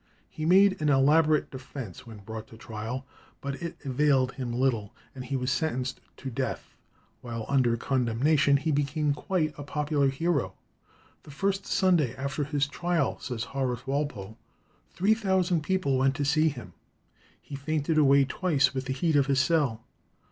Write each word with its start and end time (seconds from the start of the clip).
He 0.31 0.47
made 0.47 0.81
an 0.81 0.89
elaborate 0.89 1.51
defence 1.51 2.07
when 2.07 2.23
brought 2.25 2.47
to 2.47 2.57
trial, 2.57 3.05
but 3.39 3.61
it 3.61 3.77
availed 3.85 4.31
him 4.31 4.51
little, 4.51 4.95
and 5.13 5.23
he 5.23 5.35
was 5.35 5.51
sentenced 5.51 6.01
to 6.17 6.31
death. 6.31 6.73
While 7.21 7.45
under 7.47 7.77
condemnation 7.77 8.57
he 8.57 8.71
became 8.71 9.13
quite 9.13 9.53
a 9.59 9.63
popular 9.63 10.09
hero. 10.09 10.55
"The 11.21 11.29
first 11.29 11.67
Sunday 11.67 12.15
after 12.15 12.45
his 12.45 12.65
trial," 12.65 13.19
says 13.19 13.43
Horace 13.43 13.85
Walpole, 13.85 14.39
"three 14.89 15.13
thousand 15.13 15.61
people 15.61 15.99
went 15.99 16.15
to 16.15 16.25
see 16.25 16.49
him. 16.49 16.73
He 17.39 17.53
fainted 17.53 17.99
away 17.99 18.25
twice 18.25 18.73
with 18.73 18.85
the 18.85 18.93
heat 18.93 19.15
of 19.15 19.27
his 19.27 19.39
cell. 19.39 19.83